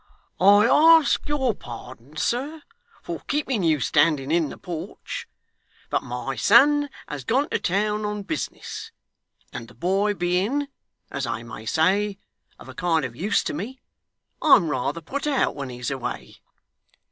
[0.39, 2.63] 'I ask your pardon, sir,
[3.03, 5.27] for keeping you standing in the porch;
[5.91, 8.91] but my son has gone to town on business,
[9.53, 10.69] and the boy being,
[11.11, 12.17] as I may say,
[12.57, 13.79] of a kind of use to me,
[14.41, 16.37] I'm rather put out when he's away.